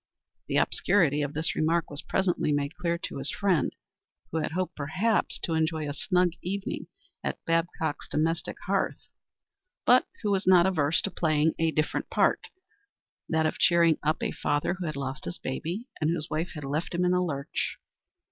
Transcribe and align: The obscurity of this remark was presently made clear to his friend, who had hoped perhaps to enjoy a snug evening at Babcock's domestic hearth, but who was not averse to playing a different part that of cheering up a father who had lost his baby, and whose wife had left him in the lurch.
The 0.47 0.57
obscurity 0.57 1.21
of 1.21 1.35
this 1.35 1.55
remark 1.55 1.91
was 1.91 2.01
presently 2.01 2.51
made 2.51 2.75
clear 2.75 2.97
to 2.97 3.19
his 3.19 3.29
friend, 3.29 3.71
who 4.31 4.37
had 4.39 4.53
hoped 4.53 4.75
perhaps 4.75 5.37
to 5.43 5.53
enjoy 5.53 5.87
a 5.87 5.93
snug 5.93 6.31
evening 6.41 6.87
at 7.23 7.37
Babcock's 7.45 8.07
domestic 8.07 8.57
hearth, 8.65 9.09
but 9.85 10.07
who 10.23 10.31
was 10.31 10.47
not 10.47 10.65
averse 10.65 11.03
to 11.03 11.11
playing 11.11 11.53
a 11.59 11.69
different 11.69 12.09
part 12.09 12.47
that 13.29 13.45
of 13.45 13.59
cheering 13.59 13.99
up 14.01 14.23
a 14.23 14.31
father 14.31 14.73
who 14.73 14.87
had 14.87 14.95
lost 14.95 15.25
his 15.25 15.37
baby, 15.37 15.85
and 16.01 16.09
whose 16.09 16.31
wife 16.31 16.53
had 16.55 16.63
left 16.63 16.95
him 16.95 17.05
in 17.05 17.11
the 17.11 17.21
lurch. 17.21 17.77